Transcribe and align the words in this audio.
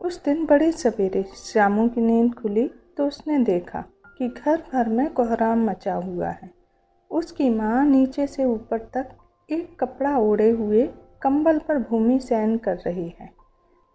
उस 0.00 0.22
दिन 0.24 0.44
बड़े 0.46 0.70
सवेरे 0.72 1.22
श्यामू 1.36 1.88
की 1.88 2.00
नींद 2.00 2.34
खुली 2.34 2.66
तो 2.96 3.06
उसने 3.06 3.38
देखा 3.38 3.80
कि 4.18 4.28
घर 4.28 4.62
भर 4.72 4.88
में 4.88 5.12
कोहराम 5.12 5.64
मचा 5.64 5.94
हुआ 5.94 6.28
है। 6.28 6.50
उसकी 7.10 7.48
माँ 7.50 7.84
नीचे 7.84 8.26
से 8.26 8.44
ऊपर 8.44 8.78
तक 8.94 9.08
एक 9.48 9.76
कपड़ा 9.80 10.16
ओढ़े 10.18 10.48
हुए 10.50 10.86
कंबल 11.22 11.58
पर 11.58 11.78
भूमि 11.80 12.18
सहन 12.18 12.56
कर 12.56 12.76
रही 12.76 13.08
है 13.20 13.30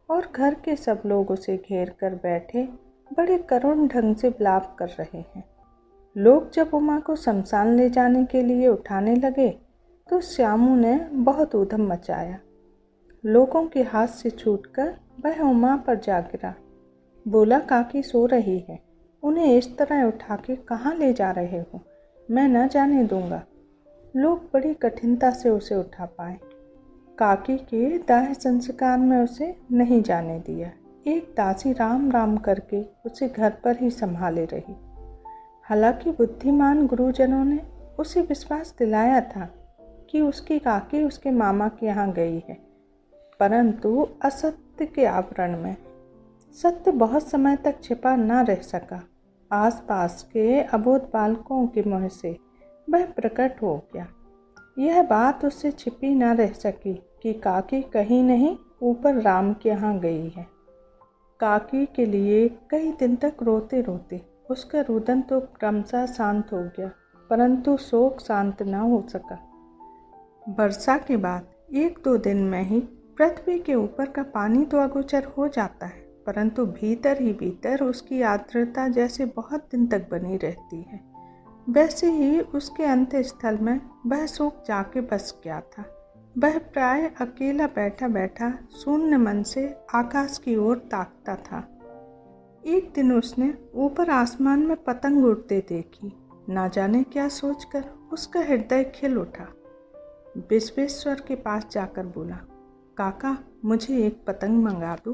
और 0.09 0.31
घर 0.35 0.53
के 0.55 0.75
सब 0.75 1.01
लोग 1.05 1.31
उसे 1.31 1.57
घेर 1.59 1.95
कर 1.99 2.15
बैठे 2.23 2.67
बड़े 3.11 3.37
करुण 3.49 3.87
ढंग 3.87 4.15
से 4.15 4.29
बिलाप 4.29 4.75
कर 4.79 4.89
रहे 4.89 5.23
हैं। 5.35 5.43
लोग 6.15 6.51
जब 6.51 6.69
उमा 6.73 6.99
को 6.99 7.15
शमशान 7.15 7.75
ले 7.75 7.89
जाने 7.89 8.25
के 8.25 8.41
लिए 8.41 8.67
उठाने 8.67 9.15
लगे 9.15 9.49
तो 10.09 10.21
श्यामू 10.23 10.75
ने 10.75 10.97
बहुत 11.11 11.55
ऊधम 11.55 11.87
मचाया। 11.87 12.39
लोगों 13.25 13.67
के 13.67 13.81
हाथ 13.81 14.07
से 14.07 14.29
छूटकर 14.29 14.95
वह 15.25 15.41
उमा 15.41 15.75
पर 15.75 15.99
जा 15.99 16.19
गिरा। 16.19 16.55
बोला, 17.27 17.59
काकी, 17.59 18.03
सो 18.03 18.25
रही 18.25 18.59
है। 18.59 18.79
उन्हें 19.23 19.57
इस 19.57 19.77
तरह 19.77 20.03
उठा 20.03 20.35
के 20.35 20.55
कहाँ 20.55 20.95
ले 20.95 21.13
जा 21.13 21.31
रहे 21.31 21.59
हो? 21.59 21.81
मैं 22.31 22.47
न 22.47 22.67
जाने 22.67 23.03
दूँगा 23.03 23.43
लोग 24.15 24.49
बड़ी 24.53 24.73
कठिनता 24.73 25.31
से 25.31 25.49
उसे 25.49 25.75
उठा 25.75 26.05
पाए। 26.05 26.39
काकी 27.17 27.57
के 27.57 27.97
दाह 27.97 28.33
संस्कार 28.33 28.99
में 28.99 29.23
उसे 29.23 29.55
नहीं 29.71 30.01
जाने 30.01 30.39
दिया। 30.39 30.71
एक 31.07 31.33
दासी 31.37 31.73
राम 31.73 32.11
राम 32.11 32.37
करके 32.37 32.85
उसे 33.05 33.27
घर 33.27 33.49
पर 33.49 33.77
ही 33.77 33.89
संभाले 33.89 34.45
रही। 34.45 34.75
हालाँकि 35.63 36.11
बुद्धिमान 36.11 36.87
गुरुजनों 36.87 37.45
ने 37.45 37.59
उसे 37.99 38.21
विश्वास 38.21 38.75
दिलाया 38.79 39.21
था 39.21 39.53
कि 40.09 40.21
उसकी 40.21 40.59
काकी 40.59 41.03
उसके 41.03 41.31
मामा 41.31 41.67
के 41.67 41.85
यहाँ 41.85 42.11
गई 42.11 42.43
है। 42.49 42.64
परंतु 43.39 44.07
असत्य 44.23 44.85
के 44.85 45.05
आवरण 45.05 45.57
में 45.59 45.75
सत्य 46.57 46.91
बहुत 46.93 47.27
समय 47.29 47.55
तक 47.55 47.81
छिपा 47.83 48.15
न 48.15 48.43
रह 48.45 48.61
सका। 48.63 49.01
आसपास 49.51 50.21
के 50.33 50.59
अबोध 50.63 51.09
बालकों 51.13 51.65
के 51.67 51.83
मुँह 51.83 52.07
से 52.07 52.35
वह 52.87 53.05
प्रकट 53.11 53.61
हो 53.61 53.75
गया। 53.93 54.07
यह 54.77 55.01
बात 55.03 55.45
उससे 55.45 55.71
छिपी 55.71 56.13
न 56.15 56.35
रह 56.35 56.53
सकी 56.53 56.93
कि 57.23 57.33
काकी 57.33 57.81
कहीं 57.83 58.23
नहीं, 58.23 58.55
ऊपर 58.81 59.21
राम 59.21 59.53
के 59.53 59.69
यहाँ 59.69 59.97
गई 59.99 60.29
है। 60.29 60.45
काकी 61.39 61.85
के 61.85 62.05
लिए 62.05 62.47
कई 62.71 62.91
दिन 62.91 63.15
तक 63.15 63.43
रोते 63.43 63.81
रोते 63.81 64.21
उसका 64.49 64.81
रुदन 64.81 65.21
तो 65.21 65.39
क्रमशः 65.39 66.05
शांत 66.05 66.51
हो 66.53 66.61
गया, 66.77 66.89
परंतु 67.29 67.77
शोक 67.77 68.19
शांत 68.21 68.61
न 68.63 68.73
हो 68.73 69.03
सका। 69.09 69.37
वर्षा 70.57 70.97
के 70.97 71.17
बाद 71.17 71.75
एक 71.75 71.99
दो 72.03 72.17
दिन 72.17 72.43
में 72.43 72.61
ही 72.63 72.79
पृथ्वी 73.17 73.57
के 73.59 73.75
ऊपर 73.75 74.05
का 74.05 74.23
पानी 74.23 74.63
तो 74.65 74.77
अगोचर 74.77 75.25
हो 75.37 75.47
जाता 75.47 75.85
है, 75.85 75.99
परंतु 76.25 76.65
भीतर 76.65 77.21
ही 77.21 77.33
भीतर 77.33 77.83
उसकी 77.83 78.21
आर्द्रता 78.21 78.87
जैसे 78.87 79.25
बहुत 79.25 79.67
दिन 79.71 79.85
तक 79.87 80.07
बनी 80.11 80.37
रहती 80.37 80.81
है। 80.81 80.99
वैसे 81.69 82.11
ही 82.11 82.39
उसके 82.39 82.83
अंत 82.83 83.15
स्थल 83.15 83.57
में 83.57 83.79
वह 84.05 84.25
सूख 84.25 84.65
जाके 84.67 85.01
बस 85.01 85.33
गया 85.43 85.59
था। 85.59 85.85
वह 86.37 86.57
प्राय 86.73 87.05
अकेला 87.21 87.67
बैठा 87.67 88.07
बैठा 88.07 88.51
शून्य 88.75 89.17
मन 89.17 89.41
से 89.43 89.67
आकाश 89.93 90.37
की 90.37 90.55
ओर 90.55 90.77
ताकता 90.91 91.35
था। 91.35 91.59
एक 92.63 92.91
दिन 92.95 93.11
उसने 93.13 93.53
ऊपर 93.75 94.09
आसमान 94.09 94.65
में 94.65 94.75
पतंग 94.83 95.25
उड़ते 95.25 95.59
देखी। 95.69 96.11
ना 96.49 96.67
जाने 96.67 97.03
क्या 97.03 97.27
सोचकर 97.29 97.85
उसका 98.13 98.39
हृदय 98.39 98.83
खिल 98.95 99.17
उठा। 99.17 99.47
विश्वेश्वर 100.49 101.21
के 101.27 101.35
पास 101.37 101.67
जाकर 101.71 102.05
बोला 102.07 102.39
काका, 102.97 103.37
मुझे 103.65 104.07
एक 104.07 104.25
पतंग 104.27 104.63
मंगा 104.63 104.97
दो। 105.05 105.13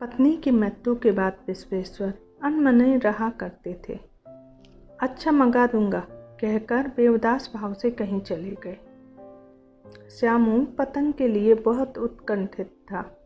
पत्नी 0.00 0.36
की 0.36 0.50
मृत्यु 0.50 0.94
के 0.94 1.10
बाद 1.10 1.36
विश्वेश्वर 1.48 2.14
अनमने 2.42 2.96
रहा 2.96 3.30
करते 3.30 3.80
थे। 3.88 3.98
अच्छा 5.00 5.32
मंगा 5.32 5.66
दूँगा, 5.66 6.06
कहकर 6.10 6.88
बेवदास 6.96 7.50
भाव 7.54 7.74
से 7.74 7.90
कहीं 7.90 8.20
चले 8.20 8.50
गए। 8.50 8.78
श्यामू 10.10 10.64
पतंग 10.64 11.12
के 11.12 11.28
लिए 11.28 11.54
बहुत 11.54 11.98
उत्कंठित 11.98 12.66
था। 12.66 13.18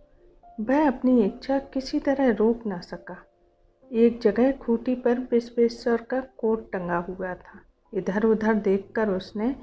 वह 0.61 0.87
अपनी 0.87 1.25
इच्छा 1.25 1.59
किसी 1.59 2.01
तरह 2.01 2.33
रोक 2.33 2.67
ना 2.67 2.81
सका। 2.81 3.17
एक 3.93 4.21
जगह 4.21 4.53
खूटी 4.53 4.95
पर 4.95 5.19
विश्वेश्वर 5.19 5.97
का 5.97 6.21
कोट 6.21 6.73
टंगा 6.73 6.97
हुआ 6.97 7.35
था। 7.35 7.61
इधर 7.95 8.25
उधर 8.25 8.55
देखकर 8.55 9.09
उसने 9.09 9.57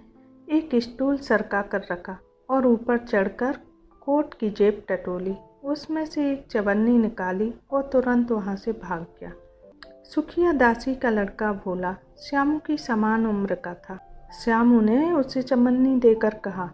एक 0.49 0.69
स्टूल 0.75 1.17
सरका 1.17 1.61
कर 1.61 1.81
रखा। 1.91 2.17
और 2.53 2.67
ऊपर 2.67 2.97
चढ़कर 2.97 3.57
कोट 4.01 4.33
की 4.33 4.49
जेब 4.49 4.83
टटोली। 4.89 5.35
उसमें 5.63 6.05
से 6.05 6.31
एक 6.31 6.45
चवन्नी 6.51 6.97
निकाली 6.97 7.53
और 7.71 7.89
तुरंत 7.93 8.31
वहाँ 8.31 8.55
से 8.55 8.71
भाग 8.71 9.05
गया। 9.19 9.31
सुखिया 10.05 10.51
दासी 10.51 10.95
का 10.95 11.09
लड़का 11.09 11.51
भोला 11.53 11.95
श्यामू 12.19 12.59
की 12.59 12.77
समान 12.77 13.25
उम्र 13.27 13.55
का 13.55 13.73
था। 13.73 13.97
श्यामू 14.43 14.81
ने 14.81 15.11
उसे 15.11 15.41
चमन्नी 15.41 15.95
देकर 15.99 16.33
कहा, 16.33 16.69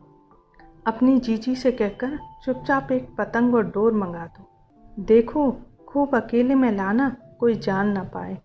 अपनी 0.85 1.19
जीजी 1.19 1.55
से 1.55 1.71
कहकर 1.71 2.17
चुपचाप 2.45 2.91
एक 2.91 3.09
पतंग 3.17 3.55
और 3.55 3.65
डोर 3.65 3.93
मंगा 3.93 4.25
दो। 4.27 4.47
देखो, 4.99 5.51
खूब 5.87 6.15
अकेले 6.15 6.55
में 6.55 6.71
लाना 6.71 7.15
कोई 7.39 7.55
जान 7.55 7.89
ना 7.89 8.03
पाए। 8.03 8.37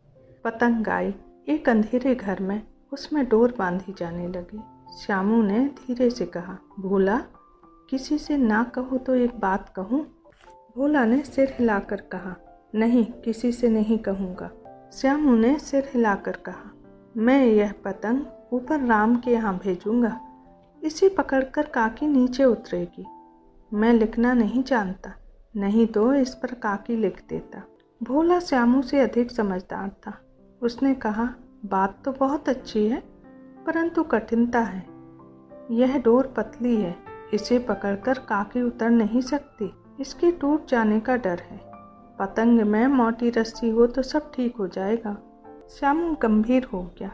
पतंग 0.44 0.88
आई। 0.88 1.14
एक 1.48 1.68
अंधेरे 1.68 2.14
घर 2.14 2.40
में 2.40 2.60
उसमें 2.92 3.24
डोर 3.28 3.54
बांधी 3.58 3.94
जाने 3.98 4.28
लगी। 4.28 4.60
श्यामू 4.92 5.42
ने 5.42 5.60
धीरे 5.68 6.10
से 6.10 6.26
कहा, 6.26 6.58
भोला, 6.80 7.18
किसी 7.90 8.18
से 8.18 8.36
ना 8.36 8.62
कहो 8.64 8.98
तो 8.98 9.14
एक 9.14 9.38
बात 9.40 9.68
कहूँ? 9.68 10.00
भोला 10.76 11.04
ने 11.04 11.22
सिर 11.22 11.54
हिलाकर 11.58 12.00
कहा, 12.12 12.34
नहीं, 12.74 13.04
किसी 13.04 13.52
से 13.52 13.68
नहीं 13.68 13.98
कहूँगा। 13.98 14.50
श्यामू 14.92 15.36
ने 15.36 15.58
सिर 15.58 15.90
हिलाकर 15.94 16.36
कहा, 16.36 16.70
मैं 17.16 17.46
यह 17.46 17.72
पतंग 17.84 18.24
ऊपर 18.52 18.80
राम 18.80 19.16
के 19.16 19.30
यहाँ 19.30 19.58
भेजूँगा। 19.58 20.20
इसे 20.82 21.08
पकड़कर 21.08 21.66
काकी 21.66 22.06
नीचे 22.06 22.44
उतरेगी। 22.44 23.04
मैं 23.72 23.92
लिखना 23.92 24.34
नहीं 24.34 24.62
जानता, 24.62 25.12
नहीं 25.56 25.86
तो 25.86 26.12
इस 26.14 26.34
पर 26.34 26.54
काकी 26.54 26.96
लिख 26.96 27.22
देता। 27.28 27.62
भोला 28.02 28.38
श्यामू 28.40 28.82
से 28.82 29.00
अधिक 29.00 29.30
समझदार 29.30 29.88
था। 29.88 30.18
उसने 30.62 30.94
कहा, 30.94 31.28
बात 31.64 32.02
तो 32.04 32.12
बहुत 32.12 32.48
अच्छी 32.48 32.86
है। 32.86 33.13
परंतु 33.66 34.02
कठिनता 34.02 34.60
है। 34.60 34.86
यह 35.70 35.98
डोर 35.98 36.34
पतली 36.36 36.76
है। 36.76 36.96
इसे 37.34 37.58
पकड़कर 37.58 38.18
काकी 38.18 38.62
उतर 38.62 38.90
नहीं 38.90 39.20
सकती। 39.20 39.72
इसके 40.00 40.30
टूट 40.30 40.66
जाने 40.66 41.00
का 41.00 41.16
डर 41.16 41.38
है। 41.38 41.60
पतंग 42.18 42.60
में 42.60 42.86
मोटी 42.86 43.30
रस्सी 43.30 43.70
हो 43.70 43.86
तो 43.86 44.02
सब 44.02 44.32
ठीक 44.34 44.56
हो 44.56 44.68
जाएगा। 44.68 45.16
श्यामू 45.78 46.16
गंभीर 46.22 46.64
हो 46.64 46.90
गया। 46.98 47.12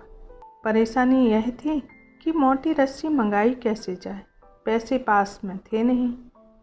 परेशानी 0.64 1.30
यह 1.30 1.50
थी 1.50 1.80
कि 2.22 2.32
मोटी 2.32 2.72
रस्सी 2.72 3.08
मंगाई 3.08 3.54
कैसे 3.54 3.96
जाए। 3.96 4.22
पैसे 4.64 4.98
पास 4.98 5.40
में 5.44 5.58
थे 5.58 5.82
नहीं। 5.82 6.14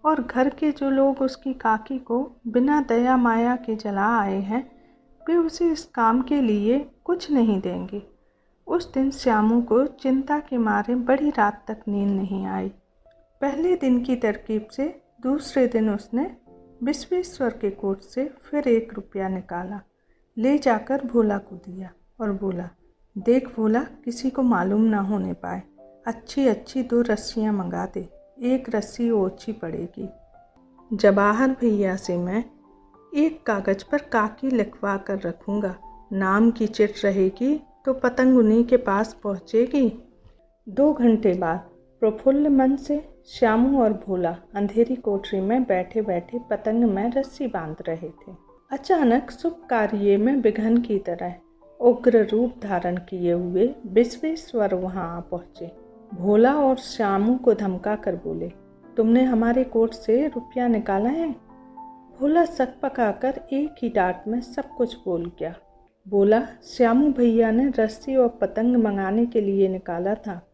और 0.06 0.22
घर 0.22 0.50
के 0.50 0.72
जो 0.72 0.90
लोग 0.90 1.22
उसकी 1.22 1.54
काकी 1.54 2.00
को 2.00 2.32
बिना 2.48 2.82
दया 2.82 3.18
माया 3.18 3.56
के 3.56 3.76
जला 3.76 4.20
आए 4.20 4.42
हैं, 4.42 4.72
वे 5.30 5.36
उसे 5.36 5.72
इस 5.72 5.86
काम 5.86 6.22
के 6.22 6.42
लिए 6.42 6.92
कुछ 7.04 7.32
नहीं 7.32 7.62
देंगे। 7.62 8.17
उस 8.68 8.94
दिन 8.94 9.12
श्यामू 9.12 9.62
को 9.62 9.86
चिंता 9.86 10.40
के 10.40 10.58
मारे 10.58 10.96
बड़ी 10.96 11.30
रात 11.30 11.64
तक 11.68 11.82
नींद 11.88 12.10
नहीं 12.10 12.46
आई। 12.46 12.70
पहले 13.42 13.76
दिन 13.76 14.04
की 14.04 14.16
तरकीब 14.16 14.68
से 14.68 15.02
दूसरे 15.22 15.68
दिन 15.68 15.90
उसने 15.90 16.38
विश्वेश्वर 16.84 17.50
के 17.50 17.70
कोट 17.70 18.02
से 18.02 18.26
फिर 18.26 18.68
एक 18.68 18.94
रुपया 18.94 19.28
निकाला। 19.28 19.82
ले 20.38 20.58
जाकर 20.58 21.06
भोला 21.06 21.38
को 21.38 21.56
दिया 21.56 21.90
और 22.22 22.32
बोला, 22.32 22.70
देख 23.18 23.56
भोला, 23.56 23.82
किसी 24.06 24.30
को 24.30 24.42
मालूम 24.42 24.82
ना 24.82 25.00
होने 25.00 25.34
पाए। 25.34 25.62
अच्छी 26.08 26.48
अच्छी 26.48 26.84
दो 26.84 27.02
रस्सियाँ 27.02 27.54
मंगा 27.54 27.86
दे, 27.86 28.10
एक 28.42 28.76
रस्सी 28.76 29.10
ओछी 29.10 29.52
पड़ेगी। 29.52 30.10
जवाहर 30.94 31.52
भैया 31.52 31.96
से 31.96 32.18
मैं 32.18 32.44
एक 33.16 33.46
कागज़ 33.46 33.84
पर 33.92 33.98
काकी 33.98 34.50
लिखवा 34.50 34.98
कर 34.98 35.20
रखूँगा। 35.20 35.76
नाम 36.14 36.52
की 36.52 36.68
चिट 36.68 36.94
रहेगी 37.06 37.62
तो 37.88 37.94
पतंग 37.94 38.38
उन्हीं 38.38 38.64
के 38.64 38.78
पास 38.78 39.14
पहुँचेगी। 39.24 39.90
दो 40.68 40.92
घंटे 40.94 41.34
बाद 41.34 41.60
प्रफुल्ल 42.02 42.50
मन 42.50 42.76
से 42.76 42.98
श्यामू 43.28 43.82
और 43.82 43.94
भोला 44.06 44.36
अंधेरी 44.56 44.96
कोठरी 44.96 45.40
में 45.42 45.64
बैठे 45.64 46.02
बैठे 46.02 46.40
पतंग 46.50 46.84
में 46.84 47.12
रस्सी 47.12 47.48
बाँध 47.48 47.84
रहे 47.88 48.10
थे। 48.10 48.32
अचानक 48.72 49.32
शुभ 49.32 49.62
कार्य 49.70 50.18
में 50.18 50.34
विघन 50.36 50.78
की 50.78 50.98
तरह 51.00 51.36
उग्र 51.80 52.26
रूप 52.26 52.56
धारण 52.64 52.98
किए 53.10 53.32
हुए 53.32 53.74
विश्वेश्वर 53.86 54.76
वहाँ 54.76 55.18
आ 55.18 55.20
पहुँचे। 55.20 55.72
भोला 56.14 56.54
और 56.56 56.78
श्यामू 56.78 57.36
को 57.36 57.54
धमका 57.54 57.96
कर 57.96 58.16
बोले, 58.16 58.52
तुमने 58.98 59.24
हमारे 59.24 59.64
कोट 59.64 59.94
से 59.94 60.28
रुपया 60.28 60.68
निकाला 60.68 61.10
है? 61.10 61.30
भोला 62.20 62.46
सक 62.46 62.76
पका 62.82 63.12
कर 63.12 63.42
एक 63.54 63.76
ही 63.82 63.90
डांट 63.90 64.28
में 64.28 64.40
सब 64.42 64.76
कुछ 64.78 64.98
बोल 65.06 65.32
गया। 65.40 65.56
बोला, 66.08 66.42
श्यामू 66.64 67.12
भैया 67.12 67.52
ने 67.52 67.72
रस्सी 67.80 68.16
और 68.16 68.28
पतंग 68.28 68.76
मंगाने 68.76 69.26
के 69.26 69.42
लिए 69.42 69.68
निकाला 69.68 70.16
था। 70.16 70.48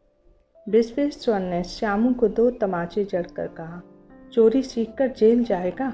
विश्वेश्वर 0.70 1.40
ने 1.40 1.64
श्यामू 1.64 2.14
को 2.14 2.28
दो 2.28 2.52
तमाचे 2.52 3.04
जड़कर 3.04 3.48
कहा, 3.48 3.82
चोरी 4.34 4.64
सीख 4.64 4.96
कर 4.98 5.08
जेल 5.08 5.44
जाएगा? 5.44 5.94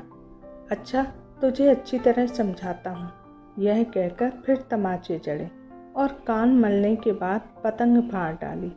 अच्छा 0.71 1.03
तुझे 1.41 1.67
अच्छी 1.67 1.99
तरह 1.99 2.25
समझाता 2.25 2.89
हूँ। 2.89 3.11
यह 3.59 3.83
कहकर 3.83 4.29
फिर 4.29 4.57
तमाचे 4.71 5.19
चढ़े 5.19 5.49
और 5.95 6.23
कान 6.27 6.59
मलने 6.59 6.95
के 6.95 7.11
बाद 7.11 7.41
पतंग 7.63 8.03
फाड़ 8.03 8.33
डाली। 8.35 8.71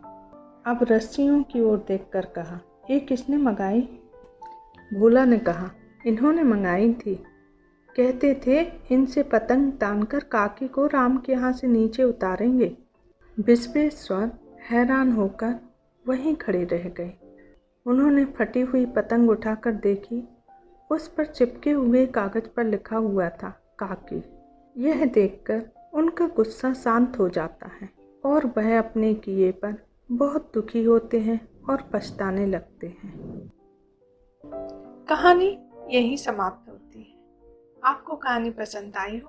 अब 0.67 0.79
रस्सियों 0.83 1.43
की 1.43 1.61
ओर 1.61 1.85
देखकर 1.89 2.25
कहा, 2.25 2.61
ये 2.91 3.01
किसने 3.01 3.37
मंगाई? 3.37 3.81
भोला 4.95 5.25
ने 5.25 5.39
कहा, 5.39 5.71
इन्होंने 6.07 6.43
मंगाई 6.43 6.93
थी। 6.93 7.25
कहते 7.97 8.41
थे, 8.47 8.73
इनसे 8.95 9.23
पतंग 9.23 9.73
तानकर 9.73 10.21
काकी 10.21 10.69
को 10.69 10.87
राम 10.87 11.19
के 11.19 11.33
यहाँ 11.33 11.53
से 11.53 11.67
नीचे 11.67 12.03
उतारेंगे। 12.03 12.77
विश्वेश्वर 13.41 14.31
हैरान 14.71 15.13
होकर 15.13 15.55
वहीं 16.09 16.35
खड़े 16.35 16.65
रह 16.65 16.89
गए। 16.89 17.13
उन्होंने 17.87 18.25
फटी 18.25 18.61
हुई 18.61 18.87
पतंग 18.87 19.31
उठाकर 19.31 19.73
देखी। 19.73 20.29
उस 20.91 21.09
पर 21.09 21.25
चिपके 21.25 21.71
हुए 21.71 22.07
कागज़ 22.07 22.49
पर 22.57 22.65
लिखा 22.65 22.97
हुआ 22.97 23.29
था, 23.29 23.63
काकी। 23.79 24.25
यह 24.77 25.05
देखकर 25.05 25.63
उनका 25.95 26.27
गुस्सा 26.27 26.73
शांत 26.73 27.19
हो 27.19 27.29
जाता 27.29 27.71
है 27.81 27.89
और 28.25 28.47
वह 28.47 28.79
अपने 28.79 29.15
किए 29.15 29.53
पर 29.53 29.77
बहुत 30.13 30.51
दुखी 30.55 30.85
होते 30.85 31.21
हैं 31.21 31.49
और 31.71 31.91
पछताने 31.93 32.47
लगते 32.47 32.87
हैं। 32.87 33.13
कहानी 35.09 35.59
यही 35.91 36.17
समाप्त 36.17 36.72
आपको 37.85 38.17
कहानी 38.17 38.51
पसंद 38.51 38.97
आई 38.97 39.19
हो 39.19 39.29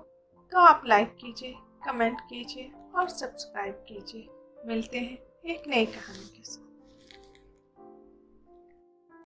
तो 0.52 0.58
आप 0.58 0.82
लाइक 0.86 1.16
कीजिए 1.20 1.54
कमेंट 1.86 2.20
कीजिए 2.20 2.70
और 2.94 3.08
सब्सक्राइब 3.08 3.74
कीजिए। 3.88 4.28
मिलते 4.66 4.98
हैं 4.98 5.18
एक 5.44 5.68
नई 5.68 5.86
कहानी 5.86 6.28
के 6.28 6.44
साथ। 6.44 6.63